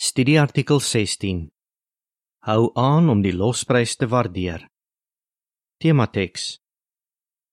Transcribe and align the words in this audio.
Studieartikel 0.00 0.80
16. 0.80 1.50
Hou 2.48 2.70
aan 2.72 3.10
om 3.12 3.20
die 3.20 3.34
losprys 3.36 3.98
te 4.00 4.06
waardeer. 4.08 4.62
Temateks. 5.76 6.54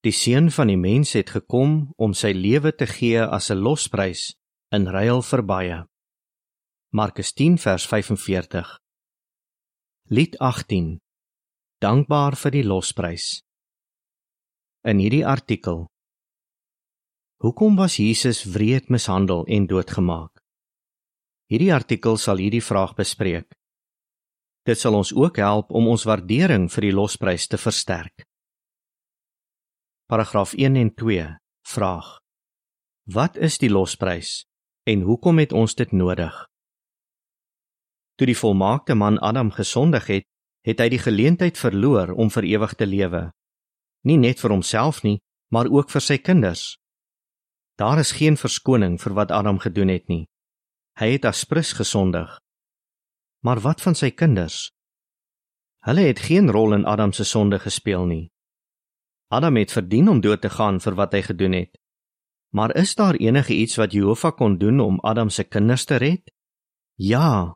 Die 0.00 0.14
seun 0.16 0.48
van 0.56 0.72
die 0.72 0.78
mens 0.80 1.12
het 1.12 1.34
gekom 1.34 1.74
om 2.00 2.14
sy 2.16 2.30
lewe 2.32 2.72
te 2.72 2.88
gee 2.88 3.20
as 3.20 3.50
'n 3.52 3.60
losprys 3.60 4.22
in 4.72 4.88
ruil 4.88 5.20
vir 5.30 5.42
baie. 5.44 5.78
Markus 6.88 7.34
10 7.36 7.58
vers 7.58 7.84
45. 7.86 8.80
Lied 10.08 10.38
18. 10.40 10.98
Dankbaar 11.84 12.32
vir 12.32 12.50
die 12.50 12.64
losprys. 12.64 13.44
In 14.84 14.98
hierdie 14.98 15.26
artikel. 15.26 15.86
Hoekom 17.44 17.76
was 17.76 17.96
Jesus 17.96 18.44
wreed 18.44 18.88
mishandel 18.88 19.44
en 19.44 19.66
doodgemaak? 19.66 20.37
Hierdie 21.48 21.70
artikel 21.72 22.18
sal 22.20 22.42
hierdie 22.42 22.60
vraag 22.60 22.90
bespreek. 22.92 23.54
Dit 24.68 24.76
sal 24.76 24.98
ons 24.98 25.14
ook 25.16 25.38
help 25.40 25.72
om 25.72 25.86
ons 25.88 26.04
waardering 26.04 26.66
vir 26.68 26.84
die 26.84 26.92
losprys 26.92 27.48
te 27.48 27.56
versterk. 27.56 28.26
Paragraaf 30.12 30.52
1 30.52 30.76
en 30.76 30.92
2 30.92 31.24
vraag: 31.72 32.10
Wat 33.08 33.40
is 33.40 33.56
die 33.64 33.72
losprys 33.72 34.44
en 34.84 35.08
hoekom 35.08 35.40
het 35.40 35.56
ons 35.56 35.72
dit 35.74 35.92
nodig? 35.92 36.36
Toe 38.20 38.28
die 38.28 38.36
volmaakte 38.36 38.92
man 38.94 39.16
Adam 39.24 39.48
gesondig 39.48 40.12
het, 40.12 40.28
het 40.68 40.84
hy 40.84 40.92
die 40.92 41.00
geleentheid 41.00 41.56
verloor 41.56 42.12
om 42.12 42.28
vir 42.28 42.44
ewig 42.44 42.76
te 42.76 42.84
lewe. 42.84 43.30
Nie 44.04 44.20
net 44.20 44.44
vir 44.44 44.52
homself 44.52 45.00
nie, 45.00 45.22
maar 45.48 45.72
ook 45.72 45.88
vir 45.88 46.04
sy 46.04 46.18
kinders. 46.20 46.74
Daar 47.80 48.04
is 48.04 48.18
geen 48.20 48.36
verskoning 48.36 49.00
vir 49.00 49.16
wat 49.16 49.32
Adam 49.32 49.56
gedoen 49.64 49.88
het 49.88 50.12
nie. 50.12 50.26
Hy 50.98 51.12
het 51.14 51.24
aspres 51.24 51.72
gesondig. 51.78 52.30
Maar 53.46 53.60
wat 53.62 53.82
van 53.84 53.94
sy 53.94 54.08
kinders? 54.10 54.72
Hulle 55.86 56.08
het 56.08 56.18
geen 56.18 56.50
rol 56.50 56.74
in 56.74 56.86
Adam 56.90 57.12
se 57.14 57.22
sonde 57.24 57.60
gespeel 57.62 58.06
nie. 58.10 58.24
Adam 59.30 59.60
het 59.60 59.72
verdien 59.72 60.08
om 60.10 60.18
dood 60.20 60.42
te 60.42 60.50
gaan 60.50 60.80
vir 60.82 60.96
wat 60.98 61.14
hy 61.14 61.22
gedoen 61.22 61.54
het. 61.54 61.78
Maar 62.50 62.74
is 62.82 62.96
daar 62.98 63.14
enige 63.14 63.54
iets 63.54 63.78
wat 63.78 63.94
Jehovah 63.94 64.34
kon 64.34 64.58
doen 64.58 64.80
om 64.80 64.98
Adam 65.06 65.30
se 65.30 65.44
kinders 65.44 65.84
te 65.84 66.02
red? 66.02 66.34
Ja. 66.94 67.54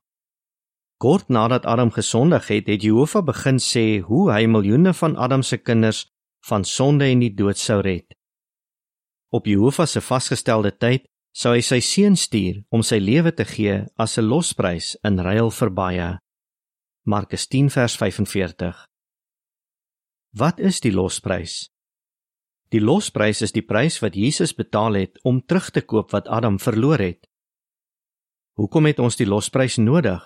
Kort 1.02 1.28
nadat 1.28 1.66
Adam 1.66 1.90
gesondig 1.90 2.46
het, 2.46 2.70
het 2.70 2.82
Jehovah 2.82 3.24
begin 3.26 3.58
sê 3.58 4.04
hoe 4.06 4.30
hy 4.30 4.46
miljoene 4.46 4.94
van 4.94 5.16
Adam 5.16 5.42
se 5.42 5.58
kinders 5.58 6.06
van 6.46 6.62
sonde 6.64 7.10
en 7.10 7.26
die 7.26 7.34
dood 7.34 7.58
sou 7.58 7.80
red. 7.82 8.06
Op 9.34 9.50
Jehovah 9.50 9.86
se 9.86 10.00
vasgestelde 10.00 10.76
tyd 10.76 11.10
sou 11.32 11.54
hy 11.56 11.62
sy 11.64 11.80
seun 11.80 12.16
stuur 12.16 12.60
om 12.70 12.84
sy 12.84 12.98
lewe 13.00 13.32
te 13.32 13.44
gee 13.48 13.80
as 13.96 14.18
'n 14.18 14.28
losprys 14.28 14.96
in 15.04 15.18
ruil 15.18 15.50
vir 15.50 15.70
baie. 15.70 16.18
Markus 17.04 17.46
10 17.48 17.70
vers 17.70 17.96
45. 17.96 18.86
Wat 20.32 20.60
is 20.60 20.80
die 20.80 20.92
losprys? 20.92 21.68
Die 22.70 22.80
losprys 22.80 23.42
is 23.42 23.52
die 23.52 23.64
prys 23.64 24.00
wat 24.00 24.14
Jesus 24.14 24.54
betaal 24.54 24.94
het 24.94 25.18
om 25.24 25.40
terug 25.40 25.70
te 25.70 25.80
koop 25.80 26.12
wat 26.12 26.28
Adam 26.28 26.58
verloor 26.58 26.98
het. 26.98 27.26
Hoekom 28.56 28.86
het 28.86 28.98
ons 28.98 29.16
die 29.16 29.26
losprys 29.26 29.76
nodig? 29.76 30.22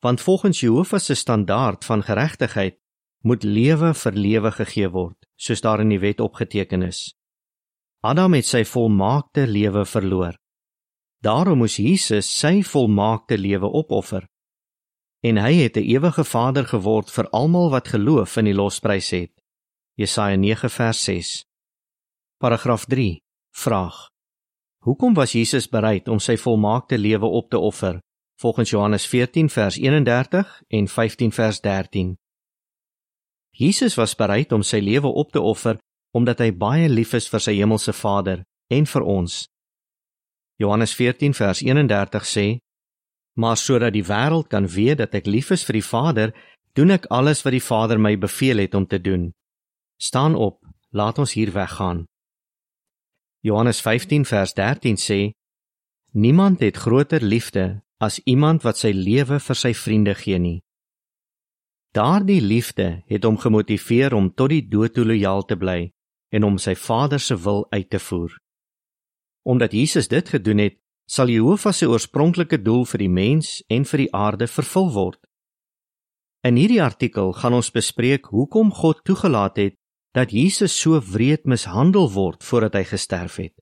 Want 0.00 0.20
volgens 0.20 0.60
Jehovah 0.60 1.00
se 1.00 1.14
standaard 1.14 1.84
van 1.84 2.02
geregtigheid 2.02 2.78
moet 3.22 3.44
lewe 3.44 3.94
vir 3.94 4.12
lewe 4.12 4.50
gegee 4.50 4.88
word, 4.88 5.28
soos 5.36 5.60
daar 5.60 5.80
in 5.80 5.88
die 5.88 6.00
wet 6.00 6.20
opgeteken 6.20 6.82
is. 6.82 7.14
Adam 8.02 8.32
het 8.34 8.48
sy 8.48 8.64
volmaakte 8.66 9.44
lewe 9.46 9.84
verloor. 9.86 10.34
Daarom 11.22 11.60
moes 11.62 11.76
Jesus 11.78 12.26
sy 12.26 12.64
volmaakte 12.66 13.36
lewe 13.38 13.68
opoffer. 13.70 14.24
En 15.22 15.38
hy 15.38 15.52
het 15.62 15.76
'n 15.76 15.86
ewige 15.86 16.24
Vader 16.24 16.66
geword 16.66 17.10
vir 17.10 17.28
almal 17.30 17.70
wat 17.70 17.88
geloof 17.88 18.36
in 18.36 18.44
die 18.44 18.54
losprys 18.54 19.10
het. 19.10 19.30
Jesaja 19.94 20.36
9 20.36 20.70
vers 20.70 21.04
6. 21.04 21.44
Paragraaf 22.38 22.84
3. 22.84 23.22
Vraag: 23.54 24.10
Hoekom 24.78 25.14
was 25.14 25.32
Jesus 25.32 25.68
bereid 25.68 26.08
om 26.08 26.18
sy 26.18 26.36
volmaakte 26.36 26.98
lewe 26.98 27.26
op 27.26 27.50
te 27.50 27.58
offer? 27.58 28.00
Volgens 28.34 28.70
Johannes 28.70 29.06
14 29.06 29.48
vers 29.48 29.76
31 29.76 30.62
en 30.68 30.88
15 30.88 31.32
vers 31.32 31.60
13. 31.60 32.18
Jesus 33.50 33.94
was 33.94 34.14
bereid 34.14 34.52
om 34.52 34.62
sy 34.62 34.78
lewe 34.78 35.06
op 35.06 35.30
te 35.30 35.40
offer 35.40 35.78
omdat 36.12 36.42
hy 36.44 36.52
baie 36.52 36.88
lief 36.88 37.14
is 37.16 37.28
vir 37.32 37.40
sy 37.40 37.54
hemelse 37.56 37.92
Vader 37.96 38.44
en 38.72 38.86
vir 38.88 39.04
ons. 39.08 39.46
Johannes 40.60 40.92
14 40.94 41.34
vers 41.34 41.62
31 41.64 42.26
sê: 42.28 42.46
Maar 43.40 43.56
sodat 43.56 43.96
die 43.96 44.04
wêreld 44.04 44.48
kan 44.52 44.68
weet 44.68 45.00
dat 45.00 45.14
ek 45.16 45.26
lief 45.26 45.50
is 45.50 45.64
vir 45.64 45.80
die 45.80 45.88
Vader, 45.88 46.34
doen 46.76 46.92
ek 46.92 47.08
alles 47.10 47.42
wat 47.44 47.56
die 47.56 47.64
Vader 47.64 47.98
my 47.98 48.16
beveel 48.20 48.60
het 48.60 48.74
om 48.74 48.86
te 48.86 49.00
doen. 49.00 49.32
Staan 49.96 50.36
op, 50.36 50.60
laat 50.92 51.18
ons 51.18 51.32
hier 51.32 51.52
weggaan. 51.52 52.04
Johannes 53.40 53.80
15 53.80 54.28
vers 54.28 54.52
13 54.54 55.00
sê: 55.00 55.20
Niemand 56.12 56.60
het 56.60 56.76
groter 56.76 57.24
liefde 57.24 57.80
as 57.98 58.20
iemand 58.28 58.62
wat 58.62 58.76
sy 58.76 58.92
lewe 58.92 59.40
vir 59.40 59.56
sy 59.56 59.72
vriende 59.72 60.14
gee 60.14 60.38
nie. 60.38 60.60
Daardie 61.96 62.40
liefde 62.40 63.02
het 63.08 63.24
hom 63.24 63.36
gemotiveer 63.40 64.14
om 64.14 64.30
tot 64.34 64.52
die 64.52 64.64
dood 64.68 64.94
toe 64.94 65.04
lojaal 65.04 65.44
te 65.44 65.56
bly 65.56 65.92
en 66.32 66.44
om 66.48 66.58
sy 66.58 66.74
Vader 66.74 67.20
se 67.20 67.36
wil 67.36 67.66
uit 67.70 67.90
te 67.90 68.00
voer. 68.00 68.32
Omdat 69.44 69.72
Jesus 69.72 70.08
dit 70.08 70.28
gedoen 70.28 70.58
het, 70.58 70.78
sal 71.06 71.28
Jehovah 71.28 71.74
se 71.74 71.88
oorspronklike 71.90 72.62
doel 72.62 72.86
vir 72.88 73.04
die 73.04 73.12
mens 73.12 73.58
en 73.68 73.84
vir 73.84 74.04
die 74.04 74.12
aarde 74.16 74.48
vervul 74.48 74.88
word. 74.94 75.20
In 76.46 76.56
hierdie 76.56 76.82
artikel 76.82 77.34
gaan 77.36 77.54
ons 77.58 77.70
bespreek 77.70 78.30
hoekom 78.32 78.72
God 78.74 79.04
toegelaat 79.04 79.60
het 79.60 79.76
dat 80.16 80.32
Jesus 80.32 80.74
so 80.74 81.00
wreed 81.12 81.44
mishandel 81.48 82.08
word 82.12 82.44
voordat 82.44 82.80
hy 82.80 82.84
gesterf 82.88 83.38
het. 83.40 83.54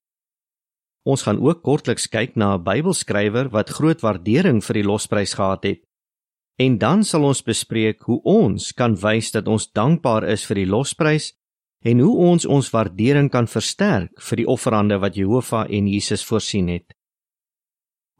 Ons 1.08 1.24
gaan 1.26 1.40
ook 1.40 1.62
kortliks 1.64 2.08
kyk 2.12 2.36
na 2.36 2.54
'n 2.54 2.64
Bybelskrywer 2.64 3.50
wat 3.50 3.70
groot 3.70 4.00
waardering 4.00 4.64
vir 4.64 4.74
die 4.74 4.84
losprys 4.84 5.34
gehad 5.34 5.64
het. 5.64 5.80
En 6.58 6.78
dan 6.78 7.04
sal 7.04 7.24
ons 7.24 7.42
bespreek 7.42 8.02
hoe 8.02 8.20
ons 8.22 8.72
kan 8.72 8.94
wys 8.94 9.30
dat 9.30 9.48
ons 9.48 9.72
dankbaar 9.72 10.24
is 10.28 10.44
vir 10.44 10.54
die 10.54 10.66
losprys 10.66 11.32
en 11.80 11.98
hoe 11.98 12.16
ons 12.16 12.44
ons 12.44 12.70
waardering 12.70 13.30
kan 13.32 13.48
versterk 13.48 14.20
vir 14.20 14.42
die 14.42 14.48
offerande 14.48 14.98
wat 15.00 15.16
Jehovah 15.16 15.64
en 15.64 15.88
Jesus 15.88 16.24
voorsien 16.28 16.68
het. 16.68 16.92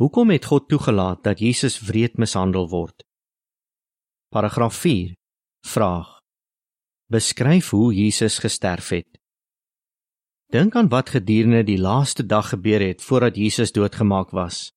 Hoekom 0.00 0.30
het 0.32 0.48
God 0.48 0.68
toegelaat 0.68 1.22
dat 1.24 1.40
Jesus 1.44 1.80
wreed 1.84 2.16
mishandel 2.16 2.68
word? 2.72 3.04
Paragraaf 4.32 4.74
4. 4.80 5.12
Vraag. 5.66 6.20
Beskryf 7.12 7.70
hoe 7.70 7.92
Jesus 7.92 8.38
gesterf 8.38 8.88
het. 8.88 9.18
Dink 10.50 10.74
aan 10.74 10.88
wat 10.88 11.12
gedurende 11.12 11.62
die 11.62 11.78
laaste 11.78 12.24
dag 12.26 12.48
gebeur 12.48 12.80
het 12.80 13.02
voordat 13.02 13.36
Jesus 13.36 13.72
doodgemaak 13.72 14.30
was. 14.30 14.70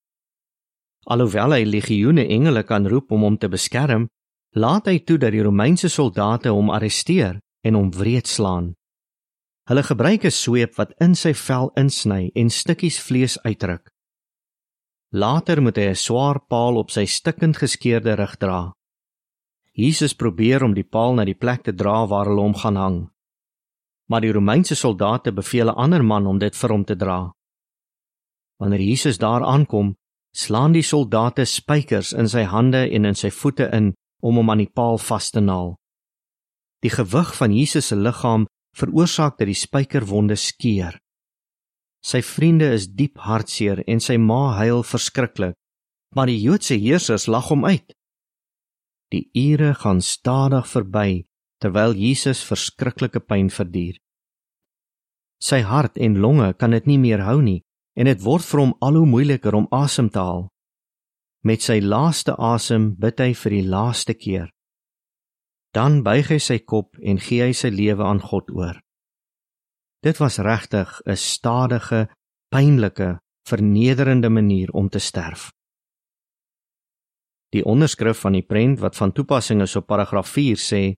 Alhoewel 1.08 1.56
hy 1.56 1.64
legioene 1.64 2.26
engele 2.28 2.62
kan 2.62 2.86
roep 2.88 3.10
om 3.12 3.24
hom 3.24 3.38
te 3.38 3.48
beskerm, 3.48 4.06
laat 4.52 4.86
hy 4.86 4.98
toe 5.00 5.16
dat 5.18 5.32
die 5.32 5.42
Romeinse 5.42 5.88
soldate 5.88 6.52
hom 6.52 6.70
arresteer 6.70 7.40
en 7.64 7.74
hom 7.74 7.90
wreed 7.90 8.28
slaan. 8.28 8.74
Hulle 9.68 9.82
gebruik 9.82 10.24
'n 10.24 10.30
sweep 10.30 10.76
wat 10.76 10.92
in 11.00 11.14
sy 11.14 11.32
vel 11.32 11.70
insny 11.76 12.30
en 12.34 12.50
stukkies 12.50 13.00
vlees 13.00 13.38
uitruk. 13.44 13.90
Later 15.10 15.62
moet 15.62 15.76
hy 15.76 15.88
'n 15.88 15.94
swaar 16.06 16.38
paal 16.50 16.76
op 16.76 16.90
sy 16.90 17.04
stikkend 17.06 17.56
geskeurde 17.56 18.14
rug 18.16 18.36
dra. 18.36 18.72
Jesus 19.72 20.14
probeer 20.14 20.62
om 20.62 20.74
die 20.74 20.84
paal 20.84 21.14
na 21.14 21.24
die 21.24 21.38
plek 21.38 21.62
te 21.62 21.72
dra 21.72 22.06
waar 22.06 22.26
hulle 22.26 22.42
hom 22.42 22.54
gaan 22.54 22.76
hang. 22.76 22.98
Maar 24.08 24.20
die 24.20 24.32
Romeinse 24.32 24.74
soldate 24.74 25.32
beveel 25.32 25.68
'n 25.68 25.78
ander 25.84 26.04
man 26.04 26.26
om 26.26 26.38
dit 26.38 26.56
vir 26.56 26.70
hom 26.70 26.84
te 26.84 26.96
dra. 26.96 27.32
Wanneer 28.58 28.80
Jesus 28.80 29.18
daar 29.18 29.42
aankom, 29.42 29.96
slaan 30.32 30.72
die 30.72 30.82
soldate 30.82 31.44
spykers 31.44 32.12
in 32.12 32.28
sy 32.28 32.42
hande 32.42 32.90
en 32.90 33.04
in 33.04 33.14
sy 33.14 33.30
voete 33.30 33.70
in 33.72 33.94
om 34.20 34.36
hom 34.36 34.50
aan 34.50 34.58
die 34.58 34.72
paal 34.74 34.98
vas 34.98 35.30
te 35.30 35.40
naal. 35.40 35.76
Die 36.84 36.92
gewig 36.92 37.32
van 37.38 37.54
Jesus 37.56 37.88
se 37.88 37.96
liggaam 37.96 38.44
veroorsaak 38.76 39.38
dat 39.38 39.48
die 39.48 39.56
spykerwonde 39.56 40.36
skeur. 40.36 40.98
Sy 42.04 42.20
vriende 42.20 42.68
is 42.76 42.90
diep 42.92 43.22
hartseer 43.24 43.80
en 43.88 44.02
sy 44.04 44.18
ma 44.20 44.58
huil 44.58 44.82
verskriklik, 44.84 45.56
maar 46.14 46.28
die 46.28 46.40
Joodse 46.42 46.76
heersers 46.76 47.24
lag 47.26 47.48
hom 47.48 47.64
uit. 47.64 47.94
Die 49.14 49.30
ure 49.32 49.72
gaan 49.80 50.02
stadig 50.04 50.68
verby 50.68 51.24
terwyl 51.62 51.94
Jesus 51.96 52.42
verskriklike 52.44 53.22
pyn 53.24 53.48
verduur. 53.48 53.96
Sy 55.40 55.62
hart 55.64 55.96
en 55.96 56.18
longe 56.20 56.52
kan 56.60 56.76
dit 56.76 56.86
nie 56.86 57.00
meer 57.00 57.24
hou 57.24 57.40
nie 57.40 57.62
en 57.96 58.10
dit 58.10 58.20
word 58.20 58.44
vir 58.44 58.60
hom 58.60 58.74
al 58.84 58.98
hoe 58.98 59.08
moeiliker 59.08 59.56
om 59.56 59.70
asem 59.72 60.10
te 60.12 60.20
haal. 60.20 60.48
Met 61.44 61.64
sy 61.64 61.78
laaste 61.80 62.34
asem 62.36 62.92
bid 63.00 63.20
hy 63.20 63.32
vir 63.38 63.56
die 63.56 63.66
laaste 63.68 64.16
keer. 64.18 64.50
Dan 65.74 66.04
buig 66.06 66.28
hy 66.30 66.38
sy 66.38 66.60
kop 66.62 66.94
en 67.02 67.18
gee 67.18 67.42
hy 67.42 67.54
sy 67.56 67.72
lewe 67.74 68.04
aan 68.06 68.22
God 68.22 68.52
oor. 68.54 68.76
Dit 70.06 70.20
was 70.22 70.38
regtig 70.38 71.00
'n 71.06 71.16
stadige, 71.16 72.06
pynlike, 72.52 73.18
vernederende 73.48 74.30
manier 74.30 74.70
om 74.70 74.88
te 74.88 74.98
sterf. 74.98 75.50
Die 77.50 77.64
onderskrif 77.64 78.20
van 78.20 78.32
die 78.32 78.46
prent 78.46 78.80
wat 78.80 78.96
van 78.96 79.12
toepassing 79.12 79.62
is 79.62 79.76
op 79.76 79.86
paragraaf 79.86 80.28
4 80.28 80.56
sê: 80.56 80.94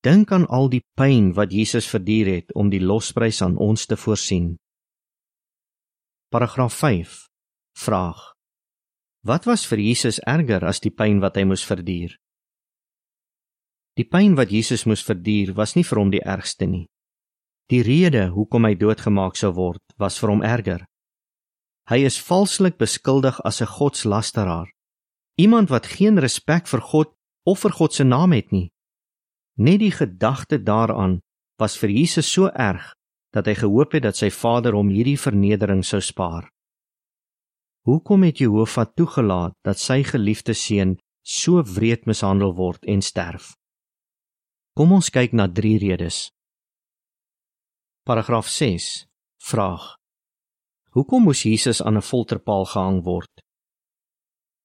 Dink 0.00 0.32
aan 0.32 0.46
al 0.46 0.68
die 0.68 0.82
pyn 0.96 1.32
wat 1.34 1.52
Jesus 1.52 1.88
verduur 1.88 2.26
het 2.26 2.54
om 2.54 2.70
die 2.70 2.80
losprys 2.80 3.42
aan 3.42 3.56
ons 3.56 3.86
te 3.86 3.96
voorsien. 3.96 4.56
Paragraaf 6.28 6.74
5. 6.74 7.28
Vraag: 7.78 8.32
Wat 9.20 9.44
was 9.44 9.66
vir 9.66 9.78
Jesus 9.78 10.18
erger 10.26 10.64
as 10.64 10.80
die 10.80 10.90
pyn 10.90 11.20
wat 11.20 11.36
hy 11.36 11.44
moes 11.44 11.64
verduur? 11.64 12.21
Die 13.96 14.04
pyn 14.04 14.36
wat 14.36 14.50
Jesus 14.50 14.86
moes 14.86 15.02
verduur 15.04 15.54
was 15.54 15.76
nie 15.76 15.84
vir 15.84 15.98
hom 15.98 16.10
die 16.10 16.24
ergste 16.24 16.66
nie. 16.66 16.86
Die 17.68 17.82
rede 17.82 18.28
hoekom 18.32 18.64
hy 18.64 18.74
doodgemaak 18.74 19.36
sou 19.36 19.52
word, 19.52 19.82
was 19.98 20.18
vir 20.18 20.30
hom 20.32 20.42
erger. 20.42 20.86
Hy 21.88 22.04
is 22.06 22.20
valslik 22.20 22.78
beskuldig 22.78 23.40
as 23.44 23.60
'n 23.60 23.66
godslasteraar 23.66 24.72
Iemand 25.34 25.68
wat 25.68 25.86
geen 25.86 26.18
respek 26.20 26.66
vir 26.68 26.80
God 26.80 27.14
of 27.48 27.62
vir 27.64 27.72
God 27.72 27.94
se 27.94 28.04
naam 28.04 28.32
het 28.32 28.52
nie. 28.52 28.70
Net 29.56 29.80
die 29.80 29.92
gedagte 29.92 30.58
daaraan 30.60 31.20
was 31.58 31.76
vir 31.80 31.90
Jesus 31.90 32.28
so 32.28 32.50
erg 32.52 32.92
dat 33.32 33.46
hy 33.48 33.54
gehoop 33.56 33.96
het 33.96 34.04
dat 34.04 34.16
sy 34.16 34.28
Vader 34.30 34.76
hom 34.76 34.90
hierdie 34.92 35.16
vernedering 35.16 35.80
sou 35.84 36.00
spaar. 36.04 36.50
Hoekom 37.88 38.22
het 38.28 38.38
Jehovah 38.38 38.86
toegelaat 38.94 39.56
dat 39.64 39.80
sy 39.80 40.02
geliefde 40.04 40.54
seun 40.54 40.98
so 41.24 41.62
wreed 41.64 42.04
mishandel 42.06 42.52
word 42.54 42.84
en 42.84 43.00
sterf? 43.00 43.54
Kom 44.72 44.94
ons 44.96 45.10
kyk 45.12 45.34
na 45.36 45.44
drie 45.52 45.76
redes. 45.76 46.30
Paragraaf 48.08 48.46
6. 48.48 49.04
Vraag: 49.44 49.82
Hoekom 50.96 51.26
moes 51.28 51.42
Jesus 51.44 51.82
aan 51.82 51.98
'n 52.00 52.08
folterpaal 52.10 52.64
gehang 52.64 53.04
word? 53.04 53.32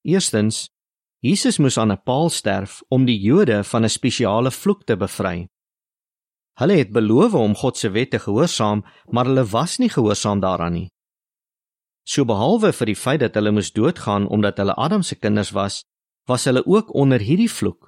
Eerstens, 0.07 0.69
Jesus 1.19 1.57
moes 1.59 1.77
aan 1.77 1.91
'n 1.91 2.03
paal 2.03 2.29
sterf 2.29 2.81
om 2.87 3.03
die 3.05 3.19
Jode 3.19 3.63
van 3.63 3.83
'n 3.83 3.89
spesiale 3.89 4.51
vloek 4.51 4.85
te 4.85 4.95
bevry. 4.95 5.47
Hulle 6.59 6.77
het 6.77 6.91
beloof 6.91 7.33
om 7.33 7.55
God 7.55 7.77
se 7.77 7.89
wette 7.89 8.19
gehoorsaam, 8.19 8.85
maar 9.11 9.25
hulle 9.25 9.45
was 9.45 9.77
nie 9.77 9.89
gehoorsaam 9.89 10.39
daaraan 10.39 10.73
nie. 10.73 10.89
So 12.03 12.23
behalwe 12.25 12.71
vir 12.73 12.85
die 12.85 12.95
feit 12.95 13.19
dat 13.19 13.33
hulle 13.35 13.51
moes 13.51 13.71
doodgaan 13.71 14.27
omdat 14.27 14.57
hulle 14.57 14.75
Adam 14.75 15.01
se 15.03 15.15
kinders 15.15 15.51
was, 15.51 15.83
was 16.25 16.45
hulle 16.45 16.65
ook 16.65 16.93
onder 16.93 17.19
hierdie 17.19 17.51
vloek. 17.51 17.86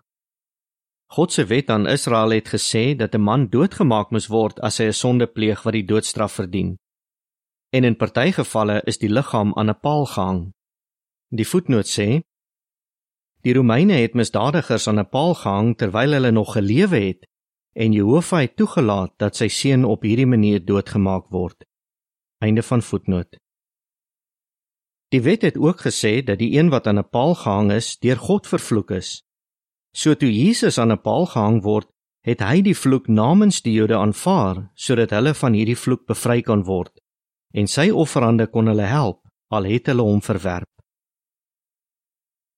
God 1.12 1.34
se 1.34 1.46
wet 1.46 1.70
aan 1.70 1.88
Israel 1.88 2.30
het 2.30 2.50
gesê 2.54 2.96
dat 2.96 3.16
'n 3.16 3.22
man 3.22 3.48
doodgemaak 3.50 4.12
moes 4.12 4.28
word 4.28 4.60
as 4.60 4.78
hy 4.78 4.86
'n 4.86 4.94
sonde 4.94 5.28
pleeg 5.28 5.64
wat 5.64 5.74
die 5.74 5.86
doodstraf 5.92 6.32
verdien. 6.32 6.78
En 7.70 7.84
in 7.84 7.96
party 7.96 8.32
gevalle 8.32 8.82
is 8.86 8.98
die 8.98 9.10
liggaam 9.10 9.54
aan 9.56 9.70
'n 9.70 9.80
paal 9.80 10.06
gehang. 10.06 10.52
Die 11.30 11.48
voetnoot 11.48 11.88
sê: 11.98 12.22
Die 13.42 13.54
Romeine 13.54 13.94
het 13.94 14.14
misdadigers 14.14 14.88
aan 14.88 15.00
'n 15.00 15.10
paal 15.10 15.34
gehang 15.34 15.78
terwyl 15.78 16.12
hulle 16.12 16.32
nog 16.32 16.54
gelewe 16.54 17.00
het 17.00 17.28
en 17.74 17.92
Jehovah 17.92 18.42
het 18.42 18.56
toegelaat 18.56 19.14
dat 19.18 19.36
sy 19.36 19.48
seun 19.48 19.86
op 19.86 20.02
hierdie 20.02 20.28
manier 20.28 20.66
doodgemaak 20.66 21.30
word. 21.30 21.66
Einde 22.38 22.64
van 22.64 22.82
voetnoot. 22.82 23.38
Die 25.10 25.22
wet 25.22 25.42
het 25.42 25.58
ook 25.58 25.80
gesê 25.82 26.24
dat 26.24 26.38
die 26.40 26.60
een 26.60 26.70
wat 26.70 26.88
aan 26.88 27.00
'n 27.00 27.10
paal 27.10 27.36
gehang 27.36 27.72
is, 27.72 27.98
deur 27.98 28.18
God 28.18 28.48
vervloek 28.48 28.92
is. 28.92 29.24
So 29.92 30.16
toe 30.16 30.32
Jesus 30.32 30.78
aan 30.78 30.92
'n 30.92 31.02
paal 31.02 31.26
gehang 31.26 31.64
word, 31.64 31.88
het 32.22 32.42
hy 32.44 32.62
die 32.62 32.76
vloek 32.76 33.08
namens 33.08 33.62
die 33.62 33.74
Jode 33.74 33.98
aanvaar 33.98 34.70
sodat 34.76 35.14
hulle 35.16 35.34
van 35.34 35.54
hierdie 35.54 35.78
vloek 35.78 36.06
bevry 36.08 36.42
kan 36.42 36.64
word 36.68 37.00
en 37.54 37.68
sy 37.68 37.90
offerande 37.90 38.48
kon 38.48 38.68
hulle 38.70 38.86
help 38.86 39.24
al 39.50 39.66
het 39.66 39.88
hulle 39.90 40.06
hom 40.06 40.22
verwerp. 40.22 40.70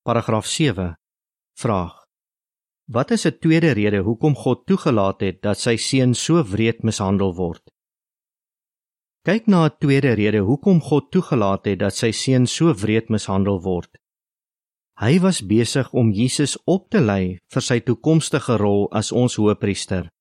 Paragraaf 0.04 0.45
7. 0.45 0.95
Vraag: 1.56 1.94
Wat 2.92 3.12
is 3.12 3.25
'n 3.25 3.38
tweede 3.39 3.72
rede 3.72 4.01
hoekom 4.07 4.36
God 4.36 4.66
toegelaat 4.66 5.22
het 5.22 5.42
dat 5.42 5.60
sy 5.60 5.75
seun 5.78 6.13
so 6.13 6.44
wreed 6.44 6.83
mishandel 6.83 7.36
word? 7.36 7.62
Kyk 9.24 9.48
na 9.48 9.66
'n 9.66 9.78
tweede 9.80 10.13
rede 10.13 10.42
hoekom 10.42 10.81
God 10.81 11.12
toegelaat 11.12 11.66
het 11.66 11.80
dat 11.80 11.95
sy 11.95 12.12
seun 12.12 12.48
so 12.48 12.74
wreed 12.74 13.10
mishandel 13.10 13.62
word. 13.62 14.00
Hy 15.01 15.15
was 15.18 15.39
besig 15.42 15.88
om 15.98 16.12
Jesus 16.13 16.59
op 16.69 16.92
te 16.94 17.00
lei 17.01 17.39
vir 17.50 17.63
sy 17.65 17.80
toekomstige 17.81 18.53
rol 18.62 18.83
as 18.94 19.07
ons 19.09 19.33
hoëpriester. 19.42 20.12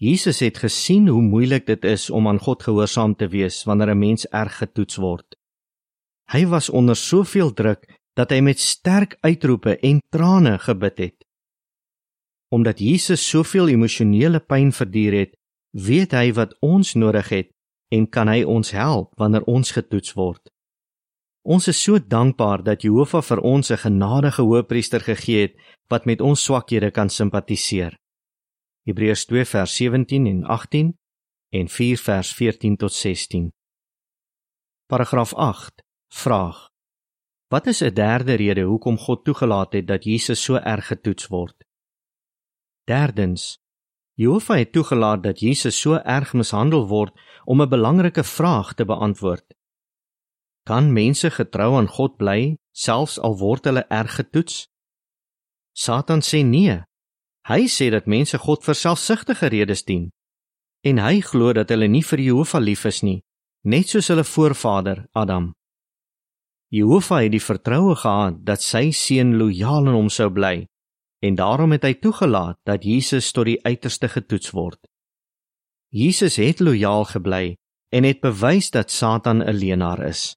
Jesus 0.00 0.40
het 0.40 0.62
gesien 0.62 1.10
hoe 1.12 1.20
moeilik 1.20 1.66
dit 1.68 1.84
is 1.84 2.06
om 2.08 2.24
aan 2.30 2.40
God 2.40 2.64
gehoorsaam 2.64 3.12
te 3.20 3.28
wees 3.28 3.58
wanneer 3.68 3.92
'n 3.92 3.98
mens 3.98 4.24
erg 4.32 4.56
getoets 4.62 4.96
word. 4.96 5.36
Hy 6.32 6.46
was 6.46 6.70
onder 6.70 6.96
soveel 6.96 7.52
druk 7.52 7.84
dat 8.16 8.30
hy 8.30 8.40
met 8.40 8.58
sterk 8.58 9.18
uitroepe 9.20 9.78
en 9.78 10.00
trane 10.08 10.58
gebid 10.58 10.98
het. 10.98 11.24
Omdat 12.48 12.78
Jesus 12.78 13.28
soveel 13.28 13.68
emosionele 13.68 14.40
pyn 14.40 14.72
verduur 14.72 15.12
het, 15.12 15.36
weet 15.70 16.12
hy 16.12 16.32
wat 16.32 16.56
ons 16.60 16.94
nodig 16.94 17.28
het 17.28 17.50
en 17.92 18.08
kan 18.08 18.28
hy 18.28 18.42
ons 18.42 18.70
help 18.70 19.12
wanneer 19.16 19.44
ons 19.44 19.70
getoets 19.70 20.12
word. 20.12 20.55
Ons 21.46 21.68
is 21.70 21.78
so 21.78 21.98
dankbaar 22.02 22.64
dat 22.66 22.82
Jehovah 22.82 23.22
vir 23.22 23.40
ons 23.40 23.70
'n 23.70 23.78
genadige 23.78 24.42
hoëpriester 24.42 25.00
gegee 25.00 25.40
het 25.40 25.54
wat 25.88 26.04
met 26.04 26.20
ons 26.20 26.42
swakhede 26.42 26.90
kan 26.90 27.08
simpatiseer. 27.08 27.94
Hebreërs 28.86 29.24
2 29.24 29.44
vers 29.44 29.76
17 29.76 30.26
en 30.26 30.44
18 30.44 30.98
en 31.50 31.68
4 31.68 31.98
vers 31.98 32.34
14 32.34 32.76
tot 32.76 32.92
16. 32.92 33.52
Paragraaf 34.86 35.34
8. 35.34 35.82
Vraag: 36.08 36.68
Wat 37.48 37.66
is 37.66 37.80
'n 37.80 37.94
derde 37.94 38.34
rede 38.34 38.62
hoekom 38.62 38.98
God 38.98 39.24
toegelaat 39.24 39.72
het 39.72 39.86
dat 39.86 40.04
Jesus 40.04 40.42
so 40.42 40.54
erg 40.54 40.86
getoets 40.86 41.26
word? 41.26 41.64
Derdens, 42.84 43.58
Jehovah 44.14 44.58
het 44.58 44.72
toegelaat 44.72 45.22
dat 45.22 45.40
Jesus 45.40 45.80
so 45.80 45.94
erg 45.94 46.32
mishandel 46.32 46.88
word 46.88 47.12
om 47.44 47.62
'n 47.62 47.68
belangrike 47.68 48.24
vraag 48.24 48.74
te 48.74 48.84
beantwoord. 48.84 49.55
Kan 50.66 50.90
mense 50.92 51.30
getrou 51.30 51.76
aan 51.78 51.86
God 51.86 52.16
bly 52.18 52.56
selfs 52.74 53.20
al 53.22 53.36
word 53.38 53.68
hulle 53.70 53.84
erg 53.86 54.16
getoets? 54.18 54.66
Satan 55.78 56.24
sê 56.26 56.42
nee. 56.42 56.80
Hy 57.46 57.68
sê 57.70 57.86
dat 57.94 58.08
mense 58.10 58.38
God 58.42 58.64
vir 58.66 58.74
selfsugtige 58.74 59.46
redes 59.54 59.84
dien. 59.86 60.08
En 60.82 60.98
hy 60.98 61.20
glo 61.22 61.52
dat 61.54 61.70
hulle 61.70 61.86
nie 61.86 62.02
vir 62.02 62.22
Jehovah 62.24 62.62
lief 62.62 62.82
is 62.90 63.04
nie, 63.06 63.20
net 63.62 63.92
soos 63.94 64.10
hulle 64.10 64.24
voorvader 64.26 65.04
Adam. 65.14 65.52
Jehovah 66.74 67.22
het 67.22 67.36
die 67.36 67.42
vertroue 67.42 67.94
gehad 67.94 68.42
dat 68.42 68.62
sy 68.62 68.90
seun 68.90 69.36
lojaal 69.38 69.86
aan 69.86 69.98
hom 70.00 70.10
sou 70.10 70.26
bly 70.34 70.66
en 71.24 71.38
daarom 71.38 71.72
het 71.74 71.86
hy 71.86 71.94
toegelaat 72.02 72.58
dat 72.66 72.84
Jesus 72.84 73.30
tot 73.32 73.46
die 73.48 73.60
uiterste 73.62 74.10
getoets 74.10 74.50
word. 74.50 74.80
Jesus 75.94 76.36
het 76.42 76.60
lojaal 76.60 77.06
gebly 77.08 77.54
en 77.94 78.04
het 78.04 78.20
bewys 78.20 78.70
dat 78.74 78.90
Satan 78.90 79.42
'n 79.42 79.54
leenaar 79.54 80.02
is. 80.06 80.34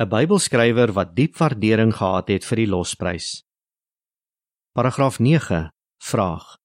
'n 0.00 0.08
Bybelskrywer 0.08 0.94
wat 0.96 1.10
diep 1.12 1.34
waardering 1.36 1.90
gehad 1.92 2.30
het 2.32 2.44
vir 2.48 2.62
die 2.62 2.70
losprys. 2.72 3.42
Paragraaf 4.72 5.18
9 5.20 5.68
vraag: 6.00 6.56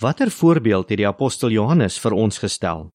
Watter 0.00 0.30
voorbeeld 0.30 0.88
het 0.88 0.98
die 0.98 1.06
apostel 1.06 1.52
Johannes 1.52 1.98
vir 2.00 2.16
ons 2.16 2.38
gestel? 2.40 2.88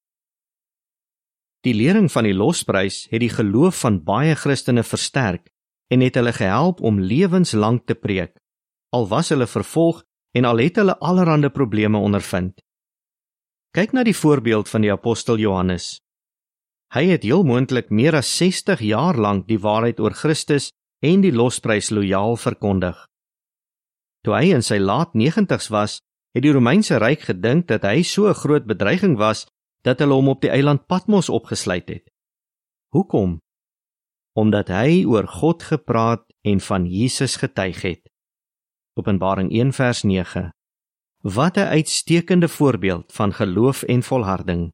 Die 1.61 1.75
lering 1.77 2.09
van 2.09 2.25
die 2.25 2.33
losprys 2.33 3.05
het 3.11 3.21
die 3.21 3.29
geloof 3.29 3.83
van 3.85 4.01
baie 4.03 4.33
Christene 4.35 4.83
versterk 4.83 5.53
en 5.93 6.01
het 6.01 6.17
hulle 6.17 6.33
gehelp 6.33 6.81
om 6.81 6.97
lewenslank 6.99 7.85
te 7.85 7.93
preek. 7.93 8.33
Al 8.89 9.05
was 9.07 9.29
hulle 9.29 9.47
vervolg 9.47 10.01
en 10.33 10.49
al 10.49 10.65
het 10.65 10.81
hulle 10.81 10.97
allerlei 10.97 11.49
probleme 11.49 11.97
ondervind. 11.97 12.57
Kyk 13.77 13.93
na 13.93 14.03
die 14.03 14.17
voorbeeld 14.17 14.69
van 14.69 14.81
die 14.81 14.91
apostel 14.91 15.37
Johannes. 15.37 15.99
Hy 16.89 17.05
het 17.11 17.23
heel 17.23 17.43
moontlik 17.45 17.91
meer 17.93 18.15
as 18.17 18.29
60 18.37 18.81
jaar 18.81 19.17
lank 19.17 19.45
die 19.47 19.59
waarheid 19.61 19.99
oor 20.01 20.15
Christus 20.17 20.71
en 21.05 21.21
die 21.21 21.33
losprys 21.33 21.91
lojaal 21.93 22.33
verkondig. 22.37 22.97
Toe 24.25 24.33
hy 24.33 24.49
in 24.55 24.65
sy 24.65 24.79
laat 24.81 25.13
90's 25.13 25.69
was, 25.69 25.99
het 26.33 26.43
die 26.43 26.53
Romeinse 26.53 26.97
ryk 26.97 27.27
gedink 27.29 27.67
dat 27.69 27.85
hy 27.85 28.01
so 28.03 28.27
'n 28.27 28.41
groot 28.41 28.65
bedreiging 28.65 29.17
was 29.17 29.45
dat 29.85 29.99
hulle 29.99 30.17
hom 30.17 30.29
op 30.29 30.41
die 30.41 30.49
eiland 30.49 30.87
Patmos 30.87 31.29
opgesluit 31.29 31.89
het. 31.89 32.09
Hoekom? 32.91 33.39
Omdat 34.33 34.67
hy 34.67 35.05
oor 35.05 35.27
God 35.27 35.63
gepraat 35.63 36.25
en 36.41 36.59
van 36.59 36.85
Jesus 36.85 37.35
getuig 37.35 37.81
het. 37.81 38.09
Openbaring 38.97 39.51
1 39.51 39.73
vers 39.73 40.03
9. 40.03 40.51
Wat 41.21 41.57
'n 41.57 41.69
uitstekende 41.69 42.47
voorbeeld 42.47 43.13
van 43.13 43.33
geloof 43.33 43.83
en 43.83 44.03
volharding. 44.03 44.71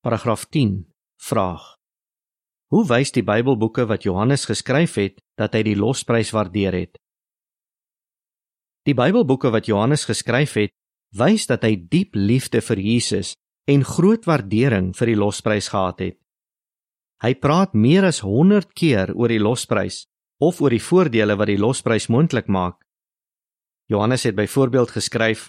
Paragraaf 0.00 0.44
10. 0.44 0.86
Vraag: 1.18 1.74
Hoe 2.70 2.84
wys 2.86 3.10
die 3.10 3.24
Bybelboeke 3.26 3.82
wat 3.90 4.04
Johannes 4.06 4.44
geskryf 4.46 4.94
het 4.94 5.16
dat 5.34 5.56
hy 5.58 5.64
die 5.66 5.74
losprys 5.74 6.30
waardeer 6.30 6.76
het? 6.76 7.00
Die 8.86 8.94
Bybelboeke 8.94 9.50
wat 9.50 9.66
Johannes 9.66 10.04
geskryf 10.06 10.54
het, 10.54 10.70
wys 11.18 11.48
dat 11.50 11.66
hy 11.66 11.74
diep 11.90 12.14
liefde 12.14 12.62
vir 12.62 12.78
Jesus 12.78 13.32
en 13.66 13.82
groot 13.82 14.22
waardering 14.28 14.92
vir 14.94 15.10
die 15.10 15.18
losprys 15.18 15.72
gehad 15.74 16.04
het. 16.04 16.18
Hy 17.18 17.32
praat 17.34 17.74
meer 17.74 18.06
as 18.06 18.22
100 18.22 18.70
keer 18.78 19.10
oor 19.18 19.34
die 19.34 19.42
losprys 19.42 20.04
of 20.38 20.60
oor 20.62 20.70
die 20.70 20.84
voordele 20.84 21.34
wat 21.34 21.50
die 21.50 21.58
losprys 21.58 22.06
moontlik 22.06 22.46
maak. 22.46 22.78
Johannes 23.90 24.28
het 24.30 24.38
byvoorbeeld 24.38 24.94
geskryf: 24.94 25.48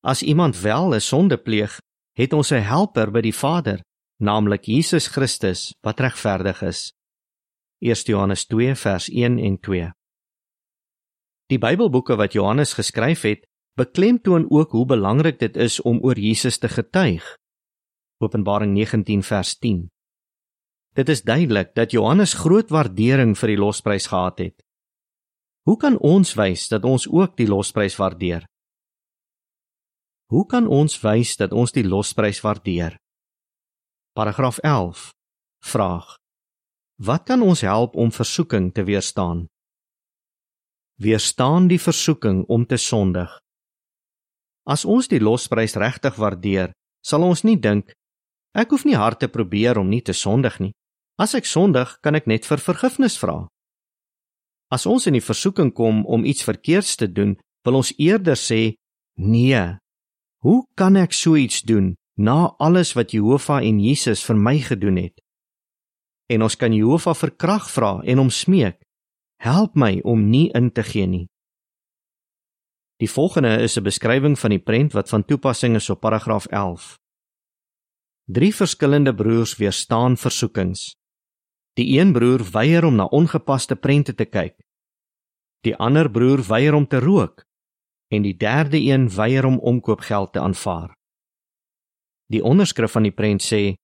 As 0.00 0.24
iemand 0.24 0.56
wel 0.64 0.94
'n 0.94 1.04
sonde 1.04 1.36
pleeg, 1.36 1.76
het 2.18 2.32
ons 2.32 2.50
'n 2.50 2.66
helper 2.66 3.10
by 3.10 3.20
die 3.20 3.34
Vader, 3.34 3.78
naamlik 4.18 4.64
Jesus 4.66 5.06
Christus 5.06 5.74
wat 5.82 6.00
regverdig 6.00 6.62
is. 6.62 6.92
1 7.78 7.94
Johannes 8.10 8.46
2 8.46 8.74
vers 8.74 9.08
1 9.08 9.38
en 9.38 9.58
2. 9.58 9.92
Die 11.46 11.58
Bybelboeke 11.58 12.16
wat 12.16 12.32
Johannes 12.32 12.72
geskryf 12.72 13.22
het, 13.22 13.46
beklemtoon 13.76 14.50
ook 14.50 14.70
hoe 14.70 14.86
belangrik 14.86 15.38
dit 15.38 15.56
is 15.56 15.80
om 15.80 16.00
oor 16.02 16.18
Jesus 16.18 16.58
te 16.58 16.68
getuig. 16.68 17.36
Openbaring 18.18 18.74
19 18.74 19.22
vers 19.22 19.58
10. 19.58 19.88
Dit 20.94 21.08
is 21.08 21.22
duidelik 21.22 21.74
dat 21.74 21.90
Johannes 21.90 22.34
groot 22.34 22.70
waardering 22.70 23.38
vir 23.38 23.48
die 23.48 23.58
losprys 23.58 24.06
gehad 24.06 24.38
het. 24.38 24.62
Hoe 25.62 25.76
kan 25.76 25.98
ons 25.98 26.34
wys 26.34 26.68
dat 26.68 26.84
ons 26.84 27.08
ook 27.08 27.36
die 27.36 27.46
losprys 27.46 27.96
waardeer? 27.96 28.44
Hoe 30.28 30.44
kan 30.44 30.66
ons 30.68 30.92
wys 31.00 31.38
dat 31.40 31.54
ons 31.56 31.72
die 31.72 31.86
losprys 31.88 32.42
waardeer? 32.44 32.98
Paragraaf 34.12 34.58
11. 34.60 35.08
Vraag: 35.64 36.18
Wat 37.00 37.24
kan 37.24 37.40
ons 37.42 37.62
help 37.64 37.96
om 37.96 38.12
versoeking 38.12 38.68
te 38.74 38.84
weerstaan? 38.84 39.46
Weerstaan 41.00 41.70
die 41.72 41.80
versoeking 41.80 42.44
om 42.44 42.66
te 42.66 42.76
sondig. 42.76 43.32
As 44.68 44.84
ons 44.84 45.08
die 45.08 45.22
losprys 45.22 45.78
regtig 45.80 46.20
waardeer, 46.20 46.76
sal 47.00 47.24
ons 47.24 47.46
nie 47.48 47.56
dink 47.56 47.96
ek 48.52 48.76
hoef 48.76 48.84
nie 48.84 49.00
hard 49.00 49.24
te 49.24 49.32
probeer 49.32 49.80
om 49.80 49.88
nie 49.88 50.02
te 50.04 50.12
sondig 50.12 50.60
nie. 50.60 50.74
As 51.16 51.32
ek 51.34 51.48
sondig, 51.48 51.96
kan 52.04 52.14
ek 52.14 52.28
net 52.28 52.44
vir 52.44 52.60
vergifnis 52.60 53.16
vra. 53.16 53.46
As 54.68 54.84
ons 54.84 55.08
in 55.08 55.16
die 55.16 55.24
versoeking 55.24 55.72
kom 55.72 56.04
om 56.04 56.28
iets 56.28 56.44
verkeerds 56.44 56.96
te 57.00 57.08
doen, 57.08 57.38
wil 57.64 57.80
ons 57.80 57.96
eerder 57.96 58.36
sê: 58.36 58.74
"Nee. 59.16 59.78
Hoe 60.38 60.66
kan 60.74 60.96
ek 60.96 61.12
so 61.12 61.36
iets 61.36 61.62
doen 61.66 61.96
na 62.14 62.54
alles 62.58 62.92
wat 62.94 63.10
Jehovah 63.10 63.62
en 63.64 63.80
Jesus 63.82 64.22
vir 64.22 64.36
my 64.36 64.58
gedoen 64.58 64.96
het?" 64.96 65.18
En 66.30 66.42
ons 66.42 66.56
kan 66.56 66.72
Jehovah 66.72 67.14
vir 67.14 67.30
krag 67.30 67.70
vra 67.70 68.00
en 68.04 68.18
hom 68.18 68.30
smeek: 68.30 68.78
"Help 69.42 69.74
my 69.74 70.00
om 70.04 70.30
nie 70.30 70.50
in 70.54 70.70
te 70.70 70.82
gee 70.82 71.06
nie." 71.06 71.28
Die 72.98 73.10
volgende 73.10 73.62
is 73.62 73.76
'n 73.78 73.82
beskrywing 73.82 74.38
van 74.38 74.50
die 74.50 74.62
prent 74.62 74.92
wat 74.92 75.08
van 75.08 75.24
toepassing 75.24 75.74
is 75.74 75.90
op 75.90 76.00
paragraaf 76.00 76.46
11. 76.46 76.98
Drie 78.26 78.54
verskillende 78.54 79.14
broers 79.14 79.56
weerstaan 79.56 80.16
versoekings. 80.16 80.96
Die 81.74 81.98
een 81.98 82.12
broer 82.12 82.42
weier 82.52 82.84
om 82.84 82.94
na 82.94 83.04
ongepaste 83.04 83.76
prente 83.76 84.14
te 84.14 84.24
kyk. 84.24 84.58
Die 85.60 85.76
ander 85.76 86.10
broer 86.10 86.42
weier 86.42 86.74
om 86.74 86.86
te 86.86 86.98
rook 86.98 87.47
en 88.08 88.22
die 88.22 88.36
derde 88.36 88.78
een 88.80 89.08
weier 89.14 89.44
om 89.44 89.58
omkoopgeld 89.58 90.32
te 90.32 90.40
aanvaar. 90.40 90.94
Die 92.28 92.44
onderskrif 92.44 92.92
van 92.92 93.02
die 93.02 93.12
prent 93.12 93.42
sê: 93.44 93.74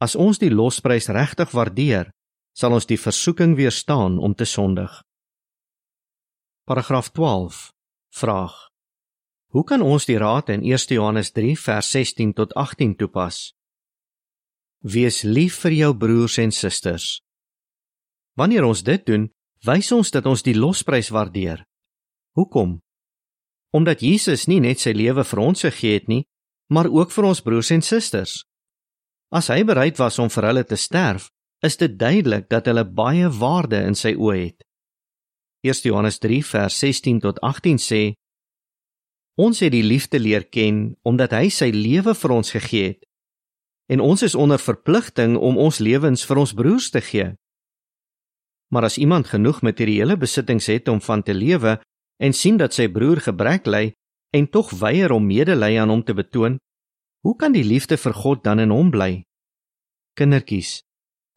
As 0.00 0.16
ons 0.16 0.38
die 0.38 0.52
losprys 0.52 1.08
regtig 1.08 1.50
waardeer, 1.50 2.10
sal 2.52 2.76
ons 2.76 2.86
die 2.86 3.00
versoeking 3.00 3.56
weerstaan 3.56 4.18
om 4.18 4.34
te 4.34 4.44
sondig. 4.44 5.02
Paragraaf 6.64 7.10
Vraag: 8.14 8.54
Hoe 9.50 9.64
kan 9.64 9.82
ons 9.82 10.04
die 10.04 10.18
raad 10.18 10.48
in 10.48 10.62
1 10.62 10.94
Johannes 10.94 11.32
3 11.32 11.56
vers 11.58 11.90
16 11.90 12.32
tot 12.32 12.54
18 12.54 12.96
toepas? 12.96 13.54
Wees 14.78 15.22
lief 15.22 15.58
vir 15.64 15.72
jou 15.72 15.96
broers 15.96 16.38
en 16.38 16.52
susters. 16.52 17.20
Wanneer 18.36 18.64
ons 18.64 18.82
dit 18.82 19.06
doen, 19.06 19.30
wys 19.64 19.92
ons 19.92 20.10
dat 20.10 20.26
ons 20.26 20.42
die 20.42 20.54
losprys 20.54 21.08
waardeer. 21.08 21.64
Hoekom? 22.36 22.83
Omdat 23.74 24.00
Jesus 24.06 24.46
nie 24.46 24.60
net 24.62 24.80
sy 24.80 24.92
lewe 24.94 25.24
vir 25.26 25.40
ons 25.42 25.64
gegee 25.66 25.98
het 25.98 26.08
nie, 26.08 26.22
maar 26.70 26.86
ook 26.86 27.10
vir 27.10 27.26
ons 27.30 27.42
broers 27.42 27.70
en 27.74 27.82
susters. 27.82 28.44
As 29.34 29.50
hy 29.50 29.64
bereid 29.66 29.98
was 29.98 30.20
om 30.22 30.30
vir 30.30 30.46
hulle 30.50 30.64
te 30.64 30.78
sterf, 30.78 31.30
is 31.64 31.76
dit 31.80 31.98
duidelik 31.98 32.46
dat 32.52 32.68
hulle 32.70 32.84
baie 32.86 33.28
waarde 33.28 33.80
in 33.82 33.96
sy 33.98 34.14
oë 34.14 34.36
het. 34.38 34.62
1 35.64 35.88
Johannes 35.88 36.20
3 36.20 36.42
vers 36.44 36.76
16 36.78 37.22
tot 37.24 37.40
18 37.40 37.80
sê: 37.80 38.02
Ons 39.40 39.64
het 39.64 39.72
die 39.74 39.82
liefde 39.82 40.20
leer 40.20 40.44
ken 40.46 40.92
omdat 41.02 41.32
hy 41.34 41.48
sy 41.50 41.70
lewe 41.74 42.14
vir 42.14 42.34
ons 42.36 42.52
gegee 42.54 42.92
het. 42.92 43.00
En 43.90 44.00
ons 44.00 44.22
is 44.22 44.36
onder 44.38 44.60
verpligting 44.60 45.34
om 45.36 45.58
ons 45.58 45.80
lewens 45.82 46.22
vir 46.24 46.40
ons 46.40 46.54
broers 46.54 46.90
te 46.94 47.02
gee. 47.04 47.32
Maar 48.72 48.88
as 48.88 48.98
iemand 48.98 49.26
genoeg 49.26 49.60
materiële 49.62 50.16
besittings 50.16 50.70
het 50.70 50.88
om 50.88 51.00
van 51.00 51.22
te 51.22 51.34
lewe 51.34 51.80
en 52.22 52.32
sien 52.32 52.58
dat 52.60 52.74
sy 52.74 52.88
broer 52.88 53.20
gebrek 53.24 53.66
ly 53.66 53.92
en 54.34 54.46
tog 54.50 54.70
weier 54.80 55.12
om 55.12 55.26
medelee 55.26 55.80
aan 55.80 55.90
hom 55.90 56.02
te 56.02 56.14
betoon, 56.14 56.58
hoe 57.24 57.36
kan 57.36 57.54
die 57.54 57.64
liefde 57.64 57.96
vir 57.96 58.14
God 58.14 58.44
dan 58.44 58.60
in 58.60 58.74
hom 58.74 58.90
bly? 58.90 59.24
Kindertjies, 60.18 60.82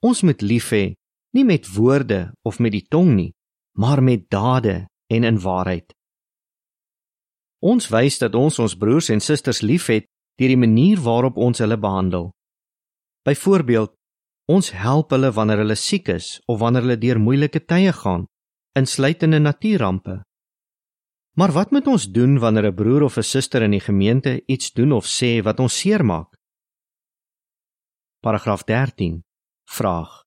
ons 0.04 0.24
moet 0.26 0.42
lief 0.42 0.72
hê, 0.74 0.96
nie 1.34 1.46
met 1.46 1.68
woorde 1.76 2.32
of 2.44 2.60
met 2.60 2.74
die 2.74 2.86
tong 2.86 3.14
nie, 3.16 3.32
maar 3.78 4.02
met 4.04 4.30
dade 4.30 4.88
en 5.14 5.24
in 5.24 5.40
waarheid. 5.40 5.94
Ons 7.62 7.90
wys 7.90 8.20
dat 8.22 8.36
ons 8.36 8.60
ons 8.60 8.78
broers 8.78 9.10
en 9.10 9.22
susters 9.24 9.64
liefhet 9.66 10.06
deur 10.38 10.54
die 10.54 10.60
manier 10.60 11.00
waarop 11.02 11.38
ons 11.42 11.62
hulle 11.64 11.78
behandel. 11.78 12.30
Byvoorbeeld, 13.26 13.94
ons 14.48 14.70
help 14.72 15.12
hulle 15.12 15.32
wanneer 15.34 15.64
hulle 15.64 15.76
siek 15.76 16.10
is 16.14 16.38
of 16.46 16.62
wanneer 16.62 16.86
hulle 16.86 17.02
deur 17.02 17.20
moeilike 17.20 17.64
tye 17.66 17.92
gaan, 17.94 18.28
insluitende 18.78 19.40
natuurampe. 19.42 20.22
Maar 21.38 21.52
wat 21.54 21.72
moet 21.72 21.88
ons 21.88 22.06
doen 22.10 22.40
wanneer 22.42 22.66
'n 22.66 22.76
broer 22.76 23.02
of 23.02 23.18
'n 23.18 23.24
suster 23.34 23.62
in 23.62 23.72
die 23.72 23.86
gemeente 23.90 24.44
iets 24.46 24.72
doen 24.74 24.92
of 24.92 25.06
sê 25.06 25.44
wat 25.44 25.60
ons 25.60 25.80
seermaak? 25.80 26.38
Paragraaf 28.20 28.64
13. 28.64 29.24
Vraag: 29.70 30.24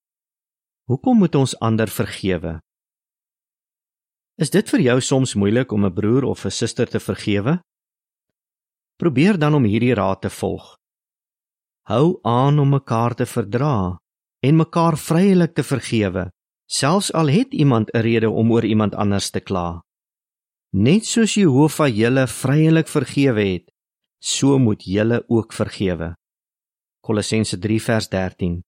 Hoekom 0.84 1.18
moet 1.18 1.34
ons 1.34 1.58
ander 1.58 1.88
vergewe? 1.88 2.60
Is 4.34 4.50
dit 4.50 4.70
vir 4.70 4.80
jou 4.80 5.00
soms 5.00 5.34
moeilik 5.34 5.72
om 5.72 5.84
'n 5.84 5.94
broer 5.94 6.24
of 6.24 6.44
'n 6.44 6.50
suster 6.50 6.86
te 6.86 7.00
vergewe? 7.00 7.60
Probeer 8.96 9.38
dan 9.38 9.54
om 9.54 9.64
hierdie 9.64 9.94
raad 9.94 10.20
te 10.20 10.30
volg. 10.30 10.78
Hou 11.82 12.18
aan 12.22 12.58
om 12.58 12.68
mekaar 12.68 13.14
te 13.14 13.26
verdra 13.26 13.98
en 14.40 14.56
mekaar 14.56 14.98
vryelik 14.98 15.54
te 15.54 15.62
vergewe, 15.62 16.30
selfs 16.66 17.12
al 17.12 17.26
het 17.26 17.52
iemand 17.52 17.90
'n 17.94 18.00
rede 18.00 18.30
om 18.30 18.52
oor 18.52 18.64
iemand 18.64 18.94
anders 18.94 19.30
te 19.30 19.40
kla. 19.40 19.82
Net 20.70 21.02
soos 21.02 21.32
Jehovah 21.34 21.90
julle 21.90 22.28
vryelik 22.30 22.86
vergewe 22.86 23.42
het, 23.42 23.70
so 24.22 24.54
moet 24.58 24.84
julle 24.86 25.24
ook 25.26 25.52
vergewe. 25.52 26.14
Kolossense 27.02 27.58
3 27.58 27.78
vers 27.82 28.06
13. 28.08 28.60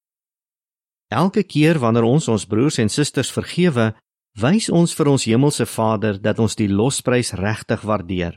Elke 1.15 1.45
keer 1.47 1.79
wanneer 1.79 2.03
ons 2.03 2.27
ons 2.29 2.47
broers 2.47 2.81
en 2.83 2.89
susters 2.91 3.31
vergewe, 3.31 3.93
wys 4.35 4.67
ons 4.67 4.95
vir 4.99 5.11
ons 5.13 5.27
hemelse 5.31 5.67
Vader 5.71 6.19
dat 6.19 6.41
ons 6.43 6.59
die 6.59 6.67
losprys 6.67 7.37
regtig 7.39 7.85
waardeer. 7.87 8.35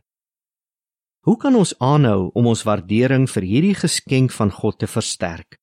Hoe 1.26 1.38
kan 1.42 1.56
ons 1.58 1.74
aanhou 1.82 2.30
om 2.38 2.46
ons 2.52 2.62
waardering 2.68 3.26
vir 3.26 3.48
hierdie 3.50 3.78
geskenk 3.80 4.30
van 4.36 4.52
God 4.54 4.78
te 4.84 4.86
versterk? 4.86 5.58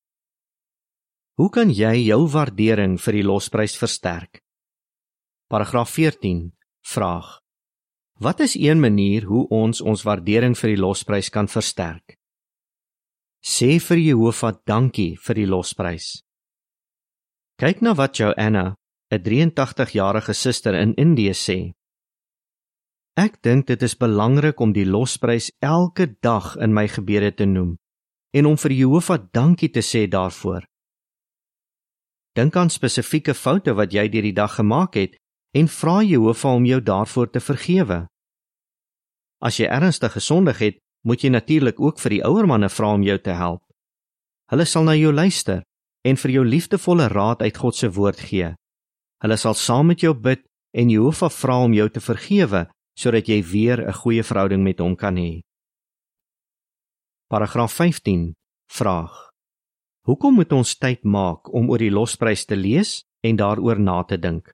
Hoe 1.39 1.47
kan 1.49 1.71
jy 1.71 2.09
jou 2.09 2.27
waardering 2.27 2.97
vir 2.99 3.15
die 3.21 3.23
losprys 3.23 3.77
versterk? 3.79 4.43
Paragraaf 5.47 5.95
14 5.95 6.49
vraag: 6.83 7.42
Wat 8.23 8.39
is 8.39 8.53
een 8.55 8.79
manier 8.79 9.23
hoe 9.23 9.47
ons 9.47 9.81
ons 9.81 10.03
waardering 10.07 10.53
vir 10.55 10.69
die 10.71 10.79
losprys 10.79 11.27
kan 11.29 11.49
versterk? 11.51 12.13
Sê 13.43 13.81
vir 13.83 13.99
Jehovah 13.99 14.53
dankie 14.63 15.17
vir 15.19 15.35
die 15.41 15.47
losprys. 15.53 16.21
Kyk 17.59 17.81
na 17.83 17.91
wat 17.99 18.15
Joanna 18.15 18.77
'n 19.11 19.19
83-jarige 19.25 20.33
suster 20.33 20.73
in 20.73 20.93
Indië 20.95 21.33
sê. 21.35 21.73
Ek 23.19 23.41
dink 23.41 23.67
dit 23.67 23.83
is 23.83 23.97
belangrik 23.97 24.59
om 24.59 24.71
die 24.71 24.87
losprys 24.87 25.51
elke 25.59 26.07
dag 26.21 26.55
in 26.55 26.73
my 26.73 26.87
gebede 26.87 27.35
te 27.35 27.45
noem 27.45 27.75
en 28.31 28.45
om 28.45 28.57
vir 28.57 28.71
Jehovah 28.71 29.19
dankie 29.31 29.69
te 29.69 29.81
sê 29.81 30.07
daarvoor. 30.07 30.63
Dink 32.35 32.55
aan 32.55 32.69
spesifieke 32.69 33.33
foute 33.33 33.73
wat 33.73 33.91
jy 33.91 34.07
deur 34.07 34.23
die 34.23 34.39
dag 34.41 34.55
gemaak 34.55 34.95
het 34.95 35.19
en 35.51 35.67
vra 35.67 36.01
Jehovah 36.01 36.55
om 36.55 36.65
jou 36.65 36.81
daarvoor 36.81 37.29
te 37.29 37.39
vergewe. 37.39 38.12
As 39.43 39.59
jy 39.59 39.67
ernstig 39.67 40.13
gesondig 40.15 40.61
het, 40.63 40.79
moet 41.03 41.23
jy 41.23 41.33
natuurlik 41.33 41.79
ook 41.79 41.99
vir 41.99 42.15
die 42.15 42.23
ouer 42.23 42.47
manne 42.47 42.69
vra 42.71 42.93
om 42.95 43.03
jou 43.03 43.17
te 43.19 43.35
help. 43.35 43.61
Hulle 44.51 44.65
sal 44.65 44.87
na 44.87 44.95
jou 44.95 45.11
luister 45.11 45.63
en 46.07 46.19
vir 46.19 46.31
jou 46.31 46.43
liefdevolle 46.47 47.09
raad 47.11 47.43
uit 47.43 47.57
God 47.57 47.75
se 47.75 47.89
woord 47.91 48.19
gee. 48.29 48.53
Hulle 49.23 49.37
sal 49.37 49.55
saam 49.59 49.91
met 49.91 50.03
jou 50.03 50.13
bid 50.15 50.43
en 50.75 50.91
Jehovah 50.91 51.31
vra 51.31 51.57
om 51.65 51.75
jou 51.75 51.89
te 51.89 52.03
vergewe 52.03 52.67
sodat 52.99 53.27
jy 53.27 53.41
weer 53.43 53.83
'n 53.83 53.93
goeie 53.93 54.23
verhouding 54.23 54.63
met 54.63 54.79
hom 54.79 54.95
kan 54.95 55.15
hê. 55.15 55.41
Paragraaf 57.29 57.71
15 57.71 58.35
vraag 58.71 59.31
Hoekom 60.07 60.33
moet 60.35 60.51
ons 60.51 60.75
tyd 60.75 61.03
maak 61.03 61.53
om 61.53 61.69
oor 61.69 61.79
die 61.79 61.91
losprys 61.91 62.45
te 62.45 62.55
lees 62.55 63.03
en 63.23 63.35
daaroor 63.35 63.79
na 63.79 64.03
te 64.03 64.17
dink? 64.17 64.51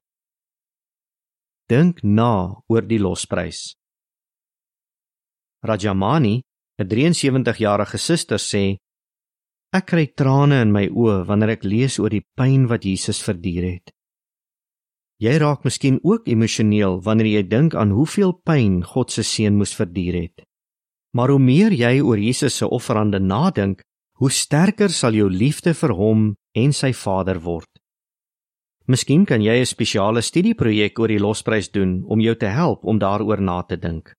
Dink 1.68 2.04
na 2.04 2.62
oor 2.68 2.82
die 2.82 3.00
losprys. 3.00 3.79
Rajamani, 5.64 6.42
'n 6.80 6.88
73-jarige 6.88 7.98
suster 7.98 8.40
sê: 8.40 8.78
Ek 9.74 9.86
kry 9.86 10.06
trane 10.16 10.62
in 10.62 10.72
my 10.72 10.88
oë 10.88 11.26
wanneer 11.28 11.50
ek 11.56 11.64
lees 11.64 12.00
oor 12.00 12.10
die 12.10 12.26
pyn 12.38 12.68
wat 12.72 12.86
Jesus 12.86 13.20
verduur 13.22 13.66
het. 13.68 13.92
Jy 15.20 15.36
raak 15.38 15.66
miskien 15.68 16.00
ook 16.02 16.28
emosioneel 16.32 17.02
wanneer 17.04 17.28
jy 17.28 17.44
dink 17.44 17.76
aan 17.76 17.92
hoeveel 17.92 18.34
pyn 18.48 18.84
God 18.84 19.12
se 19.12 19.24
seun 19.24 19.58
moes 19.60 19.76
verduur 19.76 20.16
het. 20.16 20.46
Maar 21.14 21.30
hoe 21.36 21.40
meer 21.40 21.76
jy 21.76 22.00
oor 22.02 22.18
Jesus 22.18 22.56
se 22.56 22.66
offerande 22.66 23.20
nadink, 23.20 23.84
hoe 24.20 24.32
sterker 24.32 24.90
sal 24.90 25.14
jou 25.14 25.30
liefde 25.30 25.74
vir 25.74 25.94
hom 25.94 26.36
en 26.56 26.74
sy 26.74 26.94
Vader 26.94 27.42
word. 27.44 27.70
Miskien 28.88 29.26
kan 29.26 29.42
jy 29.42 29.60
'n 29.60 29.66
spesiale 29.66 30.22
studieprojek 30.22 31.00
oor 31.00 31.08
die 31.08 31.20
losprys 31.20 31.70
doen 31.70 32.04
om 32.08 32.20
jou 32.20 32.36
te 32.36 32.48
help 32.48 32.86
om 32.86 32.98
daaroor 32.98 33.42
na 33.42 33.62
te 33.62 33.78
dink. 33.78 34.16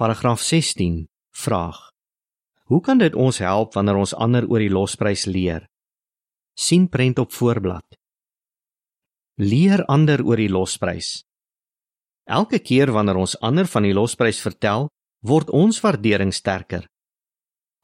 Paragraaf 0.00 0.40
16 0.40 1.08
vraag: 1.36 1.76
Hoe 2.64 2.80
kan 2.80 2.98
dit 2.98 3.14
ons 3.14 3.38
help 3.38 3.74
wanneer 3.76 3.98
ons 4.00 4.14
ander 4.16 4.46
oor 4.48 4.62
die 4.64 4.72
losprys 4.72 5.26
leer? 5.28 5.66
sien 6.56 6.88
prent 6.88 7.18
op 7.18 7.32
voorblad 7.32 7.84
leer 9.40 9.84
ander 9.88 10.20
oor 10.24 10.36
die 10.36 10.50
losprys. 10.52 11.22
Elke 12.28 12.58
keer 12.60 12.92
wanneer 12.92 13.16
ons 13.16 13.36
ander 13.40 13.68
van 13.68 13.86
die 13.88 13.94
losprys 13.96 14.40
vertel, 14.44 14.88
word 15.24 15.48
ons 15.50 15.80
waardering 15.80 16.32
sterker. 16.32 16.84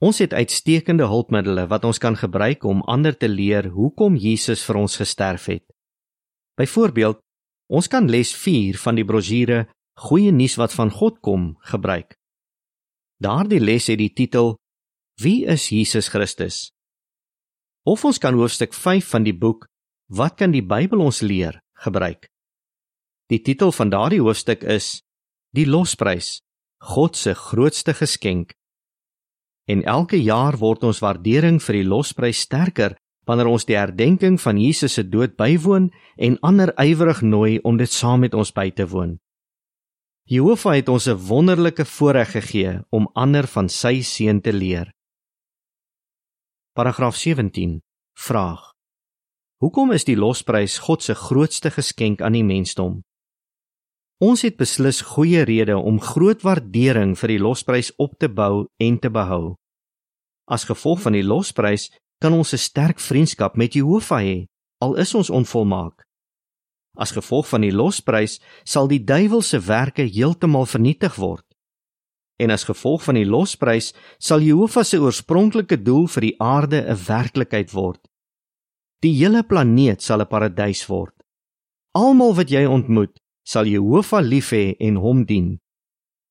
Ons 0.00 0.20
het 0.20 0.32
uitstekende 0.36 1.08
hulpmiddels 1.08 1.68
wat 1.68 1.84
ons 1.88 2.00
kan 2.00 2.16
gebruik 2.16 2.64
om 2.64 2.84
ander 2.84 3.16
te 3.16 3.28
leer 3.28 3.70
hoekom 3.72 4.16
Jesus 4.20 4.64
vir 4.64 4.82
ons 4.82 4.96
gesterf 5.00 5.48
het. 5.48 5.64
Byvoorbeeld, 6.60 7.20
ons 7.72 7.88
kan 7.88 8.08
les 8.08 8.32
4 8.36 8.76
van 8.84 9.00
die 9.00 9.04
brosjure 9.04 9.64
Goeie 9.96 10.32
nuus 10.32 10.58
wat 10.60 10.74
van 10.76 10.90
God 10.92 11.20
kom 11.24 11.56
gebruik. 11.64 12.18
Daardie 13.16 13.60
les 13.60 13.86
het 13.88 13.98
die 13.98 14.12
titel 14.12 14.56
Wie 15.20 15.46
is 15.48 15.70
Jesus 15.72 16.10
Christus? 16.12 16.70
Of 17.86 18.04
ons 18.04 18.18
kan 18.20 18.36
hoofstuk 18.36 18.74
5 18.74 19.08
van 19.14 19.24
die 19.24 19.36
boek 19.36 19.64
Wat 20.12 20.36
kan 20.36 20.52
die 20.52 20.64
Bybel 20.64 21.00
ons 21.00 21.20
leer? 21.24 21.60
gebruik. 21.76 22.28
Die 23.28 23.42
titel 23.42 23.72
van 23.72 23.90
daardie 23.92 24.20
hoofstuk 24.20 24.62
is 24.64 25.02
Die 25.52 25.66
Losprys, 25.66 26.40
God 26.80 27.16
se 27.16 27.34
grootste 27.34 27.94
geskenk. 27.94 28.54
En 29.68 29.82
elke 29.82 30.16
jaar 30.22 30.56
word 30.60 30.84
ons 30.84 31.02
waardering 31.02 31.58
vir 31.62 31.80
die 31.80 31.88
losprys 31.88 32.44
sterker 32.46 32.94
wanneer 33.26 33.50
ons 33.50 33.66
die 33.66 33.76
herdenking 33.76 34.36
van 34.38 34.60
Jesus 34.60 34.94
se 34.94 35.02
dood 35.08 35.34
bywoon 35.36 35.90
en 36.16 36.38
ander 36.46 36.70
ywerig 36.78 37.24
nooi 37.26 37.58
om 37.64 37.76
dit 37.76 37.90
saam 37.90 38.22
met 38.22 38.34
ons 38.34 38.52
by 38.54 38.70
te 38.70 38.86
woon. 38.86 39.16
Jehovah 40.28 40.74
het 40.74 40.88
ons 40.88 41.06
'n 41.06 41.14
wonderlike 41.14 41.84
voorreg 41.84 42.30
gegee 42.30 42.80
om 42.90 43.10
ander 43.14 43.46
van 43.46 43.68
sy 43.68 44.02
seun 44.02 44.40
te 44.40 44.52
leer. 44.52 44.92
Paragraaf 46.72 47.16
17. 47.16 47.82
Vraag: 48.18 48.72
Hoekom 49.56 49.92
is 49.92 50.04
die 50.04 50.16
losprys 50.16 50.78
God 50.78 51.02
se 51.02 51.14
grootste 51.14 51.70
geskenk 51.70 52.20
aan 52.20 52.32
die 52.32 52.44
mensdom? 52.44 53.04
Ons 54.18 54.42
het 54.42 54.56
beslis 54.56 55.00
goeie 55.00 55.42
redes 55.42 55.82
om 55.82 56.00
groot 56.00 56.42
waardering 56.42 57.18
vir 57.18 57.28
die 57.28 57.38
losprys 57.38 57.92
op 57.96 58.18
te 58.18 58.28
bou 58.28 58.66
en 58.76 58.98
te 58.98 59.10
behou. 59.10 59.54
As 60.44 60.64
gevolg 60.64 61.00
van 61.00 61.12
die 61.12 61.24
losprys 61.24 61.90
kan 62.18 62.32
ons 62.32 62.52
'n 62.52 62.58
sterk 62.58 62.98
vriendskap 63.00 63.56
met 63.56 63.74
Jehovah 63.74 64.22
hê, 64.22 64.46
al 64.80 64.94
is 64.96 65.14
ons 65.14 65.30
onvolmaak. 65.30 66.05
As 66.96 67.12
gevolg 67.12 67.48
van 67.48 67.60
die 67.60 67.72
losprys 67.72 68.40
sal 68.64 68.88
die 68.88 69.02
duiwel 69.04 69.42
se 69.42 69.60
werke 69.60 70.02
heeltemal 70.08 70.66
vernietig 70.66 71.16
word. 71.20 71.44
En 72.40 72.50
as 72.50 72.64
gevolg 72.68 73.04
van 73.04 73.16
die 73.16 73.28
losprys 73.28 73.92
sal 74.18 74.40
Jehovah 74.44 74.84
se 74.84 75.00
oorspronklike 75.00 75.78
doel 75.82 76.08
vir 76.08 76.22
die 76.28 76.36
aarde 76.40 76.80
'n 76.84 76.98
werklikheid 77.06 77.72
word. 77.72 78.00
Die 79.00 79.12
hele 79.12 79.42
planeet 79.42 80.02
sal 80.02 80.20
'n 80.20 80.28
paradys 80.28 80.86
word. 80.88 81.14
Almal 81.92 82.34
wat 82.34 82.50
jy 82.50 82.64
ontmoet, 82.64 83.20
sal 83.44 83.64
Jehovah 83.64 84.22
lief 84.22 84.50
hê 84.50 84.76
en 84.80 84.96
hom 84.96 85.24
dien. 85.24 85.60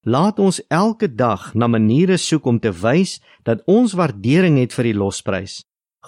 Laat 0.06 0.40
ons 0.40 0.62
elke 0.70 1.08
dag 1.16 1.56
na 1.56 1.68
maniere 1.68 2.18
soek 2.18 2.46
om 2.46 2.60
te 2.60 2.72
wys 2.72 3.20
dat 3.44 3.64
ons 3.66 3.94
waardering 3.94 4.58
het 4.58 4.74
vir 4.74 4.84
die 4.84 4.94
losprys, 4.94 5.64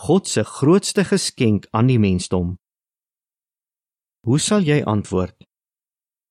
God 0.05 0.27
se 0.27 0.43
grootste 0.43 1.03
geskenk 1.03 1.65
aan 1.71 1.87
die 1.87 1.97
mensdom. 1.99 2.57
Hoe 4.27 4.41
sal 4.43 4.65
jy 4.67 4.81
antwoord? 4.83 5.45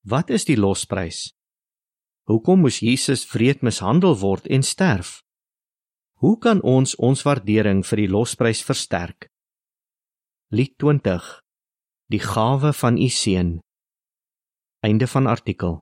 Wat 0.05 0.29
is 0.29 0.45
die 0.45 0.59
losprys? 0.61 1.31
Hoekom 2.29 2.61
moes 2.61 2.83
Jesus 2.85 3.23
vreed 3.25 3.63
mishandel 3.65 4.19
word 4.21 4.45
en 4.53 4.61
sterf? 4.61 5.23
Hoe 6.21 6.35
kan 6.37 6.61
ons 6.61 6.93
ons 7.01 7.25
waardering 7.25 7.81
vir 7.89 8.03
die 8.03 8.11
losprys 8.13 8.61
versterk? 8.69 9.31
Lied 10.53 10.77
20 10.77 11.31
Die 12.13 12.21
gawe 12.21 12.75
van 12.83 13.01
u 13.01 13.09
seun 13.09 13.57
Einde 14.85 15.09
van 15.09 15.33
artikel 15.33 15.81